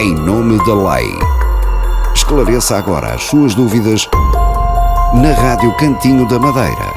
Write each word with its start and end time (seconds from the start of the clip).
em 0.00 0.14
nome 0.14 0.56
da 0.64 0.94
lei. 0.94 1.10
Esclareça 2.14 2.74
agora 2.74 3.12
as 3.12 3.24
suas 3.24 3.54
dúvidas 3.54 4.08
na 5.20 5.30
Rádio 5.34 5.76
Cantinho 5.76 6.26
da 6.26 6.38
Madeira. 6.38 6.94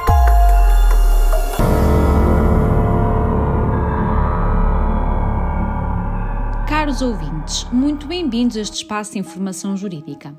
Caros 6.66 7.02
ouvintes, 7.02 7.68
muito 7.73 8.07
bem-vindos 8.07 8.55
a 8.55 8.61
este 8.61 8.77
espaço 8.77 9.11
de 9.11 9.20
informação 9.20 9.75
jurídica. 9.75 10.33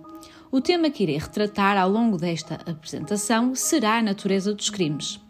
O 0.50 0.58
tema 0.58 0.88
que 0.88 1.02
irei 1.02 1.18
retratar 1.18 1.76
ao 1.76 1.90
longo 1.90 2.16
desta 2.16 2.54
apresentação 2.66 3.54
será 3.54 3.98
a 3.98 4.02
natureza 4.02 4.54
dos 4.54 4.70
crimes. 4.70 5.20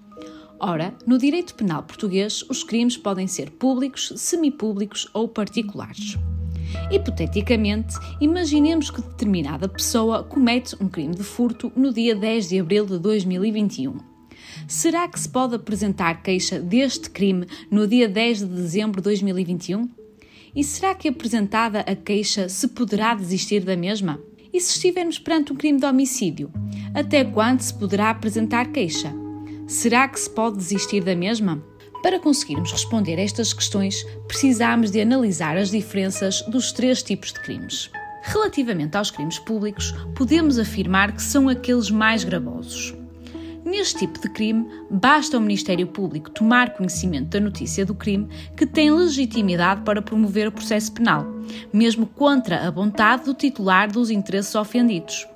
Ora, 0.61 0.95
no 1.05 1.19
direito 1.19 1.57
penal 1.57 1.83
português, 1.83 2.45
os 2.49 2.63
crimes 2.63 2.97
podem 2.97 3.27
ser 3.27 3.51
públicos, 3.51 4.13
semipúblicos 4.15 5.09
ou 5.13 5.27
particulares. 5.27 6.17
Hipoteticamente, 6.91 7.95
imaginemos 8.21 8.91
que 8.91 9.03
determinada 9.03 9.69
pessoa 9.69 10.23
comete 10.23 10.77
um 10.81 10.89
crime 10.89 11.15
de 11.15 11.23
furto 11.23 11.73
no 11.75 11.93
dia 11.93 12.15
10 12.15 12.49
de 12.49 12.61
abril 12.61 12.87
de 12.87 12.99
2021. 12.99 13.99
Será 14.69 15.09
que 15.09 15.19
se 15.19 15.29
pode 15.29 15.57
apresentar 15.57 16.23
queixa 16.23 16.61
deste 16.61 17.11
crime 17.11 17.47
no 17.71 17.87
dia 17.87 18.09
10 18.09 18.41
de 18.41 18.47
dezembro 18.47 19.01
de 19.01 19.05
2021? 19.05 19.89
E 20.55 20.63
será 20.63 20.95
que 20.95 21.09
apresentada 21.09 21.81
a 21.81 21.97
queixa 21.97 22.49
se 22.49 22.69
poderá 22.69 23.15
desistir 23.15 23.65
da 23.65 23.77
mesma? 23.77 24.21
E 24.53 24.61
se 24.61 24.71
estivermos 24.71 25.19
perante 25.19 25.53
um 25.53 25.57
crime 25.57 25.81
de 25.81 25.87
homicídio, 25.87 26.53
até 26.95 27.25
quando 27.25 27.61
se 27.61 27.75
poderá 27.75 28.11
apresentar 28.11 28.71
queixa? 28.71 29.13
Será 29.67 30.07
que 30.07 30.21
se 30.21 30.31
pode 30.31 30.59
desistir 30.59 31.03
da 31.03 31.17
mesma? 31.17 31.61
Para 32.05 32.21
conseguirmos 32.21 32.71
responder 32.71 33.19
a 33.19 33.23
estas 33.23 33.55
questões, 33.55 34.07
precisamos 34.29 34.91
de 34.91 35.01
analisar 35.01 35.57
as 35.57 35.71
diferenças 35.71 36.43
dos 36.43 36.71
três 36.71 37.03
tipos 37.03 37.33
de 37.33 37.41
crimes. 37.41 37.91
Relativamente 38.21 38.95
aos 38.99 39.11
crimes 39.11 39.39
públicos, 39.39 39.95
podemos 40.15 40.59
afirmar 40.59 41.13
que 41.13 41.23
são 41.23 41.49
aqueles 41.49 41.89
mais 41.89 42.23
gravosos. 42.23 42.95
Neste 43.65 44.01
tipo 44.01 44.21
de 44.21 44.29
crime, 44.29 44.69
basta 44.91 45.39
ao 45.39 45.43
Ministério 45.43 45.87
Público 45.87 46.31
tomar 46.31 46.75
conhecimento 46.75 47.31
da 47.31 47.41
notícia 47.41 47.87
do 47.87 47.95
crime 47.95 48.29
que 48.55 48.67
tem 48.67 48.91
legitimidade 48.91 49.81
para 49.81 50.03
promover 50.03 50.47
o 50.47 50.53
processo 50.53 50.93
penal, 50.93 51.27
mesmo 51.73 52.05
contra 52.05 52.69
a 52.69 52.71
vontade 52.71 53.25
do 53.25 53.33
titular 53.33 53.91
dos 53.91 54.11
interesses 54.11 54.55
ofendidos 54.55 55.27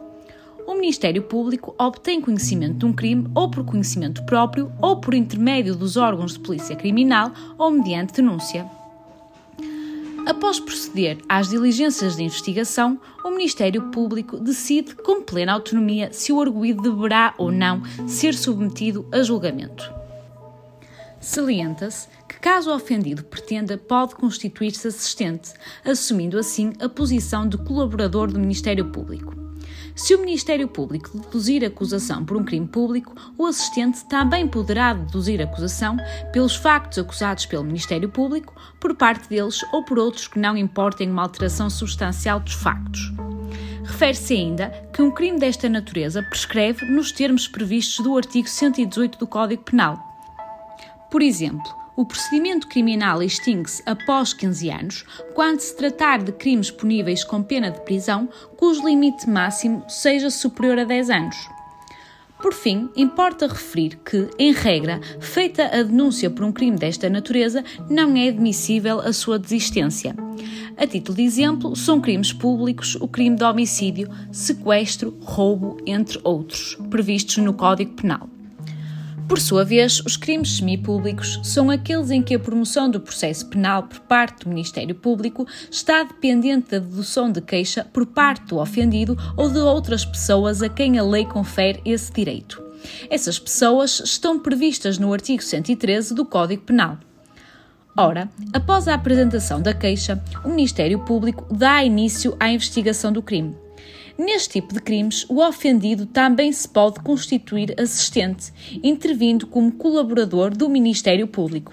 o 0.68 0.74
Ministério 0.74 1.22
Público 1.22 1.74
obtém 1.78 2.20
conhecimento 2.20 2.74
de 2.76 2.84
um 2.84 2.92
crime 2.92 3.26
ou 3.34 3.50
por 3.50 3.64
conhecimento 3.64 4.22
próprio 4.26 4.70
ou 4.82 5.00
por 5.00 5.14
intermédio 5.14 5.74
dos 5.74 5.96
órgãos 5.96 6.34
de 6.34 6.40
polícia 6.40 6.76
criminal 6.76 7.32
ou 7.56 7.70
mediante 7.70 8.12
denúncia. 8.12 8.66
Após 10.26 10.60
proceder 10.60 11.16
às 11.26 11.48
diligências 11.48 12.16
de 12.16 12.24
investigação, 12.24 13.00
o 13.24 13.30
Ministério 13.30 13.90
Público 13.90 14.36
decide 14.36 14.94
com 14.94 15.22
plena 15.22 15.54
autonomia 15.54 16.12
se 16.12 16.34
o 16.34 16.40
arguído 16.40 16.82
deverá 16.82 17.34
ou 17.38 17.50
não 17.50 17.82
ser 18.06 18.34
submetido 18.34 19.08
a 19.10 19.22
julgamento. 19.22 19.90
Salienta-se 21.18 22.08
que, 22.28 22.38
caso 22.38 22.70
o 22.70 22.74
ofendido 22.74 23.24
pretenda, 23.24 23.78
pode 23.78 24.14
constituir-se 24.14 24.86
assistente, 24.86 25.54
assumindo 25.82 26.38
assim 26.38 26.74
a 26.78 26.90
posição 26.90 27.48
de 27.48 27.56
colaborador 27.56 28.30
do 28.30 28.38
Ministério 28.38 28.92
Público. 28.92 29.47
Se 29.98 30.14
o 30.14 30.20
Ministério 30.20 30.68
Público 30.68 31.10
deduzir 31.18 31.64
acusação 31.64 32.24
por 32.24 32.36
um 32.36 32.44
crime 32.44 32.68
público, 32.68 33.16
o 33.36 33.44
assistente 33.44 34.04
também 34.04 34.46
poderá 34.46 34.94
deduzir 34.94 35.42
acusação 35.42 35.96
pelos 36.32 36.54
factos 36.54 37.00
acusados 37.00 37.46
pelo 37.46 37.64
Ministério 37.64 38.08
Público, 38.08 38.54
por 38.78 38.94
parte 38.94 39.28
deles 39.28 39.60
ou 39.72 39.84
por 39.84 39.98
outros 39.98 40.28
que 40.28 40.38
não 40.38 40.56
importem 40.56 41.10
uma 41.10 41.22
alteração 41.22 41.68
substancial 41.68 42.38
dos 42.38 42.54
factos. 42.54 43.12
Refere-se 43.82 44.34
ainda 44.34 44.68
que 44.92 45.02
um 45.02 45.10
crime 45.10 45.40
desta 45.40 45.68
natureza 45.68 46.22
prescreve 46.22 46.86
nos 46.86 47.10
termos 47.10 47.48
previstos 47.48 47.98
do 47.98 48.16
artigo 48.16 48.48
118 48.48 49.18
do 49.18 49.26
Código 49.26 49.64
Penal. 49.64 49.98
Por 51.10 51.22
exemplo, 51.22 51.74
o 51.98 52.06
procedimento 52.06 52.68
criminal 52.68 53.20
extingue-se 53.20 53.82
após 53.84 54.32
15 54.32 54.70
anos, 54.70 55.04
quando 55.34 55.58
se 55.58 55.76
tratar 55.76 56.22
de 56.22 56.30
crimes 56.30 56.70
puníveis 56.70 57.24
com 57.24 57.42
pena 57.42 57.72
de 57.72 57.80
prisão, 57.80 58.28
cujo 58.56 58.86
limite 58.86 59.28
máximo 59.28 59.84
seja 59.88 60.30
superior 60.30 60.78
a 60.78 60.84
10 60.84 61.10
anos. 61.10 61.36
Por 62.40 62.54
fim, 62.54 62.88
importa 62.94 63.48
referir 63.48 63.98
que, 64.08 64.30
em 64.38 64.52
regra, 64.52 65.00
feita 65.18 65.64
a 65.64 65.82
denúncia 65.82 66.30
por 66.30 66.44
um 66.44 66.52
crime 66.52 66.78
desta 66.78 67.10
natureza, 67.10 67.64
não 67.90 68.16
é 68.16 68.28
admissível 68.28 69.00
a 69.00 69.12
sua 69.12 69.36
desistência. 69.36 70.14
A 70.76 70.86
título 70.86 71.16
de 71.16 71.24
exemplo, 71.24 71.74
são 71.74 72.00
crimes 72.00 72.32
públicos 72.32 72.94
o 72.94 73.08
crime 73.08 73.34
de 73.34 73.42
homicídio, 73.42 74.08
sequestro, 74.30 75.18
roubo, 75.20 75.78
entre 75.84 76.20
outros, 76.22 76.78
previstos 76.88 77.38
no 77.38 77.54
Código 77.54 77.94
Penal. 77.94 78.37
Por 79.28 79.38
sua 79.38 79.62
vez, 79.62 80.00
os 80.06 80.16
crimes 80.16 80.56
semipúblicos 80.56 81.38
são 81.44 81.70
aqueles 81.70 82.10
em 82.10 82.22
que 82.22 82.34
a 82.34 82.38
promoção 82.38 82.90
do 82.90 82.98
processo 82.98 83.46
penal 83.46 83.82
por 83.82 84.00
parte 84.00 84.44
do 84.44 84.48
Ministério 84.48 84.94
Público 84.94 85.46
está 85.70 86.02
dependente 86.02 86.70
da 86.70 86.78
dedução 86.78 87.30
de 87.30 87.42
queixa 87.42 87.86
por 87.92 88.06
parte 88.06 88.46
do 88.46 88.58
ofendido 88.58 89.18
ou 89.36 89.50
de 89.50 89.58
outras 89.58 90.02
pessoas 90.02 90.62
a 90.62 90.68
quem 90.70 90.98
a 90.98 91.04
lei 91.04 91.26
confere 91.26 91.78
esse 91.84 92.10
direito. 92.10 92.62
Essas 93.10 93.38
pessoas 93.38 94.00
estão 94.00 94.40
previstas 94.40 94.98
no 94.98 95.12
artigo 95.12 95.42
113 95.42 96.14
do 96.14 96.24
Código 96.24 96.62
Penal. 96.62 96.96
Ora, 97.94 98.30
após 98.54 98.88
a 98.88 98.94
apresentação 98.94 99.60
da 99.60 99.74
queixa, 99.74 100.22
o 100.42 100.48
Ministério 100.48 101.00
Público 101.00 101.46
dá 101.52 101.84
início 101.84 102.34
à 102.40 102.48
investigação 102.48 103.12
do 103.12 103.22
crime. 103.22 103.67
Neste 104.18 104.54
tipo 104.54 104.74
de 104.74 104.80
crimes, 104.80 105.24
o 105.28 105.40
ofendido 105.40 106.04
também 106.04 106.50
se 106.52 106.68
pode 106.68 106.98
constituir 106.98 107.80
assistente, 107.80 108.52
intervindo 108.82 109.46
como 109.46 109.70
colaborador 109.70 110.50
do 110.50 110.68
Ministério 110.68 111.28
Público. 111.28 111.72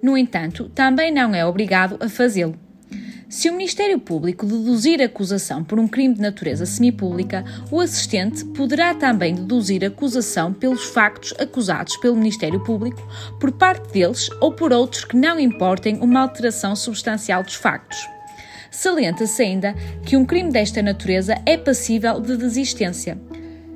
No 0.00 0.16
entanto, 0.16 0.70
também 0.72 1.12
não 1.12 1.34
é 1.34 1.44
obrigado 1.44 1.96
a 2.00 2.08
fazê-lo. 2.08 2.54
Se 3.28 3.50
o 3.50 3.52
Ministério 3.52 3.98
Público 3.98 4.46
deduzir 4.46 5.02
acusação 5.02 5.64
por 5.64 5.80
um 5.80 5.88
crime 5.88 6.14
de 6.14 6.20
natureza 6.20 6.64
semipública, 6.64 7.44
o 7.68 7.80
assistente 7.80 8.44
poderá 8.44 8.94
também 8.94 9.34
deduzir 9.34 9.84
acusação 9.84 10.52
pelos 10.52 10.84
factos 10.84 11.34
acusados 11.40 11.96
pelo 11.96 12.14
Ministério 12.14 12.62
Público, 12.62 13.02
por 13.40 13.50
parte 13.50 13.92
deles 13.92 14.30
ou 14.40 14.52
por 14.52 14.72
outros 14.72 15.04
que 15.04 15.16
não 15.16 15.40
importem 15.40 15.96
uma 15.96 16.20
alteração 16.20 16.76
substancial 16.76 17.42
dos 17.42 17.54
factos. 17.54 17.98
Salienta-se 18.74 19.40
ainda 19.40 19.72
que 20.04 20.16
um 20.16 20.24
crime 20.24 20.50
desta 20.50 20.82
natureza 20.82 21.40
é 21.46 21.56
passível 21.56 22.20
de 22.20 22.36
desistência. 22.36 23.16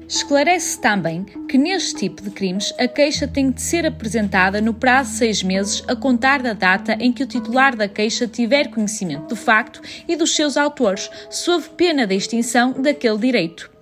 Esclarece 0.09 0.81
também 0.81 1.25
que 1.49 1.57
neste 1.57 1.95
tipo 1.95 2.21
de 2.21 2.31
crimes 2.31 2.75
a 2.79 2.89
queixa 2.89 3.29
tem 3.29 3.51
de 3.51 3.63
ser 3.63 3.87
apresentada 3.87 4.61
no 4.61 4.75
prazo 4.75 5.13
de 5.13 5.17
seis 5.19 5.43
meses 5.43 5.85
a 5.87 5.95
contar 5.95 6.43
da 6.43 6.53
data 6.53 6.97
em 6.99 7.13
que 7.13 7.23
o 7.23 7.27
titular 7.27 7.77
da 7.77 7.87
queixa 7.87 8.27
tiver 8.27 8.71
conhecimento 8.71 9.29
do 9.29 9.37
facto 9.37 9.81
e 10.09 10.17
dos 10.17 10.35
seus 10.35 10.57
autores, 10.57 11.09
sob 11.31 11.65
pena 11.77 12.05
da 12.05 12.15
extinção 12.15 12.73
daquele 12.73 13.19
direito. 13.19 13.78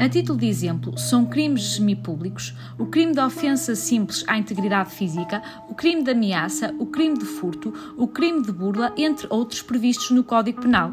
A 0.00 0.08
título 0.08 0.38
de 0.38 0.46
exemplo, 0.46 0.96
são 0.96 1.26
crimes 1.26 1.74
semipúblicos 1.74 2.54
o 2.78 2.86
crime 2.86 3.12
de 3.12 3.20
ofensa 3.20 3.74
simples 3.74 4.24
à 4.26 4.38
integridade 4.38 4.94
física, 4.94 5.42
o 5.68 5.74
crime 5.74 6.02
de 6.02 6.12
ameaça, 6.12 6.74
o 6.78 6.86
crime 6.86 7.18
de 7.18 7.26
furto, 7.26 7.70
o 7.98 8.08
crime 8.08 8.42
de 8.42 8.50
burla, 8.50 8.94
entre 8.96 9.26
outros 9.28 9.60
previstos 9.60 10.10
no 10.10 10.24
Código 10.24 10.62
Penal. 10.62 10.90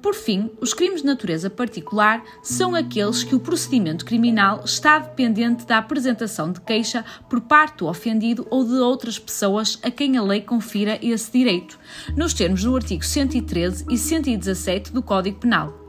Por 0.00 0.14
fim, 0.14 0.48
os 0.60 0.72
crimes 0.72 1.00
de 1.00 1.08
natureza 1.08 1.50
particular 1.50 2.22
são 2.40 2.76
aqueles 2.76 3.24
que 3.24 3.34
o 3.34 3.40
procedimento 3.40 4.04
criminal 4.04 4.62
está 4.64 5.00
dependente 5.00 5.66
da 5.66 5.78
apresentação 5.78 6.52
de 6.52 6.60
queixa 6.60 7.04
por 7.28 7.40
parte 7.40 7.78
do 7.78 7.88
ofendido 7.88 8.46
ou 8.48 8.64
de 8.64 8.74
outras 8.74 9.18
pessoas 9.18 9.76
a 9.82 9.90
quem 9.90 10.16
a 10.16 10.22
lei 10.22 10.40
confira 10.40 11.00
esse 11.02 11.32
direito, 11.32 11.80
nos 12.16 12.32
termos 12.32 12.62
do 12.62 12.76
artigo 12.76 13.04
113 13.04 13.86
e 13.90 13.98
117 13.98 14.92
do 14.92 15.02
Código 15.02 15.40
Penal. 15.40 15.79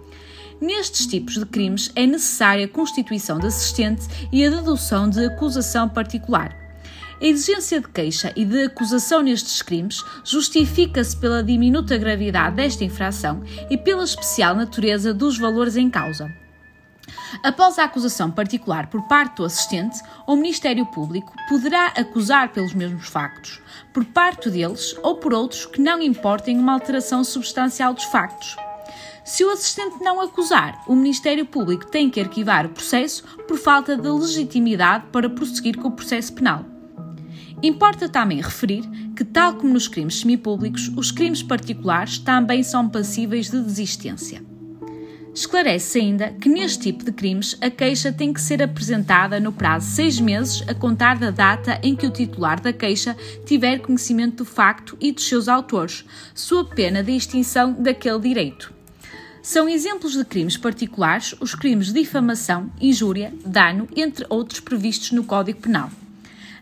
Nestes 0.61 1.07
tipos 1.07 1.39
de 1.39 1.45
crimes 1.47 1.91
é 1.95 2.05
necessária 2.05 2.65
a 2.65 2.69
constituição 2.69 3.39
de 3.39 3.47
assistente 3.47 4.05
e 4.31 4.45
a 4.45 4.49
dedução 4.51 5.09
de 5.09 5.25
acusação 5.25 5.89
particular. 5.89 6.55
A 7.19 7.25
exigência 7.25 7.81
de 7.81 7.87
queixa 7.87 8.31
e 8.35 8.45
de 8.45 8.65
acusação 8.65 9.23
nestes 9.23 9.63
crimes 9.63 10.03
justifica-se 10.23 11.17
pela 11.17 11.41
diminuta 11.41 11.97
gravidade 11.97 12.57
desta 12.57 12.83
infração 12.83 13.41
e 13.71 13.77
pela 13.77 14.03
especial 14.03 14.53
natureza 14.53 15.11
dos 15.11 15.35
valores 15.35 15.75
em 15.75 15.89
causa. 15.89 16.31
Após 17.43 17.79
a 17.79 17.85
acusação 17.85 18.29
particular 18.29 18.85
por 18.85 19.01
parte 19.07 19.37
do 19.37 19.45
assistente, 19.45 19.99
o 20.27 20.35
Ministério 20.35 20.85
Público 20.85 21.33
poderá 21.49 21.87
acusar 21.87 22.49
pelos 22.49 22.75
mesmos 22.75 23.07
factos, 23.07 23.59
por 23.91 24.05
parte 24.05 24.47
deles 24.47 24.95
ou 25.01 25.15
por 25.15 25.33
outros 25.33 25.65
que 25.65 25.81
não 25.81 25.99
importem 25.99 26.59
uma 26.59 26.73
alteração 26.73 27.23
substancial 27.23 27.95
dos 27.95 28.03
factos. 28.03 28.55
Se 29.23 29.43
o 29.43 29.51
assistente 29.51 30.01
não 30.01 30.19
acusar, 30.19 30.83
o 30.87 30.95
Ministério 30.95 31.45
Público 31.45 31.85
tem 31.85 32.09
que 32.09 32.19
arquivar 32.19 32.65
o 32.65 32.69
processo 32.69 33.23
por 33.47 33.57
falta 33.57 33.95
de 33.95 34.09
legitimidade 34.09 35.05
para 35.11 35.29
prosseguir 35.29 35.77
com 35.77 35.89
o 35.89 35.91
processo 35.91 36.33
penal. 36.33 36.65
Importa 37.61 38.09
também 38.09 38.41
referir 38.41 38.81
que, 39.15 39.23
tal 39.23 39.53
como 39.53 39.73
nos 39.73 39.87
crimes 39.87 40.21
semipúblicos, 40.21 40.91
os 40.97 41.11
crimes 41.11 41.43
particulares 41.43 42.17
também 42.17 42.63
são 42.63 42.89
passíveis 42.89 43.51
de 43.51 43.61
desistência. 43.61 44.43
Esclarece 45.33 45.99
ainda 45.99 46.31
que 46.33 46.49
neste 46.49 46.91
tipo 46.91 47.05
de 47.05 47.11
crimes 47.11 47.55
a 47.61 47.69
queixa 47.69 48.11
tem 48.11 48.33
que 48.33 48.41
ser 48.41 48.61
apresentada 48.61 49.39
no 49.39 49.53
prazo 49.53 49.87
de 49.87 49.93
seis 49.93 50.19
meses 50.19 50.67
a 50.67 50.73
contar 50.73 51.17
da 51.17 51.29
data 51.29 51.79
em 51.83 51.95
que 51.95 52.07
o 52.07 52.11
titular 52.11 52.59
da 52.59 52.73
queixa 52.73 53.15
tiver 53.45 53.79
conhecimento 53.79 54.37
do 54.37 54.45
facto 54.45 54.97
e 54.99 55.11
dos 55.11 55.27
seus 55.29 55.47
autores, 55.47 56.03
sob 56.33 56.75
pena 56.75 57.03
de 57.03 57.15
extinção 57.15 57.71
daquele 57.71 58.19
direito. 58.19 58.80
São 59.41 59.67
exemplos 59.67 60.13
de 60.13 60.23
crimes 60.23 60.55
particulares 60.55 61.33
os 61.39 61.55
crimes 61.55 61.87
de 61.87 62.01
difamação, 62.01 62.71
injúria, 62.79 63.33
dano, 63.43 63.87
entre 63.95 64.25
outros 64.29 64.59
previstos 64.59 65.11
no 65.11 65.23
Código 65.23 65.59
Penal. 65.59 65.89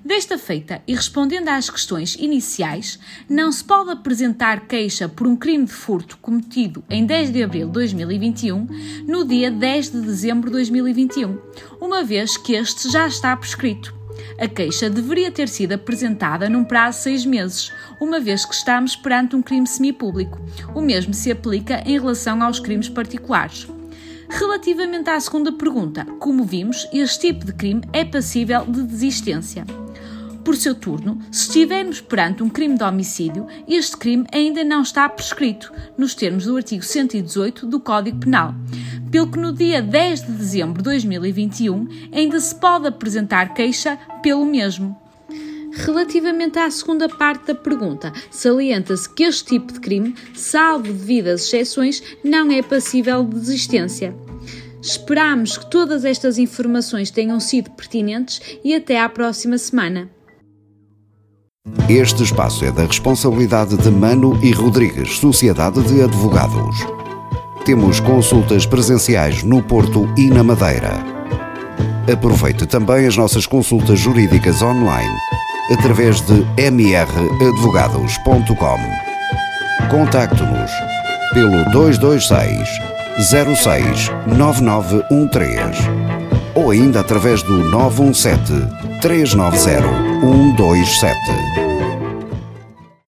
Desta 0.03 0.37
feita, 0.37 0.81
e 0.87 0.95
respondendo 0.95 1.49
às 1.49 1.69
questões 1.69 2.15
iniciais, 2.15 2.97
não 3.29 3.51
se 3.51 3.61
pode 3.61 3.91
apresentar 3.91 4.61
queixa 4.61 5.09
por 5.09 5.27
um 5.27 5.35
crime 5.35 5.65
de 5.65 5.73
furto 5.73 6.17
cometido 6.21 6.81
em 6.89 7.05
10 7.05 7.33
de 7.33 7.43
abril 7.43 7.67
de 7.67 7.73
2021 7.73 8.67
no 9.05 9.25
dia 9.25 9.51
10 9.51 9.91
de 9.91 10.01
dezembro 10.01 10.49
de 10.49 10.53
2021, 10.53 11.37
uma 11.81 12.01
vez 12.01 12.37
que 12.37 12.53
este 12.53 12.89
já 12.89 13.05
está 13.05 13.35
prescrito. 13.35 13.98
A 14.37 14.47
queixa 14.47 14.89
deveria 14.89 15.31
ter 15.31 15.49
sido 15.49 15.73
apresentada 15.73 16.49
num 16.49 16.63
prazo 16.63 16.97
de 16.97 17.03
seis 17.03 17.25
meses, 17.25 17.71
uma 17.99 18.19
vez 18.19 18.45
que 18.45 18.53
estamos 18.53 18.95
perante 18.95 19.35
um 19.35 19.41
crime 19.41 19.67
semipúblico. 19.67 20.39
O 20.73 20.81
mesmo 20.81 21.13
se 21.13 21.31
aplica 21.31 21.83
em 21.85 21.99
relação 21.99 22.41
aos 22.41 22.59
crimes 22.59 22.89
particulares. 22.89 23.67
Relativamente 24.29 25.09
à 25.09 25.19
segunda 25.19 25.51
pergunta, 25.51 26.05
como 26.19 26.43
vimos, 26.43 26.87
este 26.93 27.27
tipo 27.27 27.45
de 27.45 27.53
crime 27.53 27.81
é 27.91 28.05
passível 28.05 28.63
de 28.65 28.83
desistência. 28.83 29.65
Por 30.43 30.55
seu 30.55 30.73
turno, 30.73 31.19
se 31.31 31.47
estivermos 31.47 31.99
perante 31.99 32.41
um 32.41 32.49
crime 32.49 32.77
de 32.77 32.83
homicídio, 32.83 33.45
este 33.67 33.97
crime 33.97 34.25
ainda 34.31 34.63
não 34.63 34.81
está 34.81 35.07
prescrito, 35.09 35.71
nos 35.97 36.15
termos 36.15 36.45
do 36.45 36.55
artigo 36.55 36.83
118 36.83 37.67
do 37.67 37.79
Código 37.79 38.19
Penal, 38.19 38.55
pelo 39.11 39.31
que 39.31 39.39
no 39.39 39.51
dia 39.51 39.81
10 39.81 40.25
de 40.25 40.31
dezembro 40.33 40.77
de 40.77 40.89
2021 40.89 41.87
ainda 42.13 42.39
se 42.39 42.55
pode 42.55 42.87
apresentar 42.87 43.53
queixa 43.53 43.97
pelo 44.21 44.45
mesmo. 44.45 44.97
Relativamente 45.71 46.57
à 46.57 46.69
segunda 46.71 47.07
parte 47.07 47.47
da 47.47 47.55
pergunta, 47.55 48.11
salienta-se 48.31 49.07
que 49.13 49.23
este 49.23 49.45
tipo 49.45 49.71
de 49.71 49.79
crime, 49.79 50.15
salvo 50.33 50.91
devidas 50.91 51.45
exceções, 51.45 52.01
não 52.23 52.51
é 52.51 52.61
passível 52.61 53.23
de 53.23 53.35
desistência. 53.39 54.15
Esperamos 54.81 55.57
que 55.57 55.69
todas 55.69 56.05
estas 56.05 56.37
informações 56.37 57.11
tenham 57.11 57.39
sido 57.39 57.69
pertinentes 57.71 58.41
e 58.63 58.73
até 58.73 58.99
à 58.99 59.07
próxima 59.09 59.57
semana. 59.57 60.09
Este 61.87 62.23
espaço 62.23 62.65
é 62.65 62.71
da 62.71 62.85
responsabilidade 62.85 63.77
de 63.77 63.89
Mano 63.91 64.39
e 64.43 64.51
Rodrigues, 64.51 65.17
Sociedade 65.17 65.83
de 65.83 66.01
Advogados. 66.01 67.08
Temos 67.69 67.99
consultas 67.99 68.65
presenciais 68.65 69.43
no 69.43 69.61
Porto 69.61 70.11
e 70.17 70.27
na 70.27 70.43
Madeira. 70.43 71.05
Aproveite 72.11 72.65
também 72.65 73.05
as 73.05 73.15
nossas 73.15 73.45
consultas 73.45 73.99
jurídicas 73.99 74.59
online 74.63 75.13
através 75.71 76.19
de 76.21 76.43
mradvogados.com. 76.57 78.79
Contacte-nos 79.91 80.71
pelo 81.35 81.63
226 81.71 82.67
06 83.61 84.11
9913 84.35 85.77
ou 86.55 86.71
ainda 86.71 87.01
através 87.01 87.43
do 87.43 87.69
917 87.69 88.51
390 88.99 90.19
127. 90.21 91.68